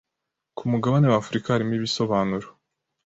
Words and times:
ku 0.57 0.63
mugabane 0.71 1.05
wa 1.07 1.17
Afurika 1.21 1.53
harimo 1.53 1.73
ibisobanuro 1.75 2.47